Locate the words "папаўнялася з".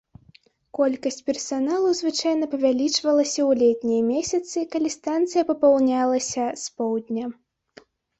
5.51-6.73